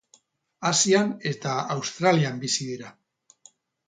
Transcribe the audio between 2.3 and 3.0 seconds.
bizi dira.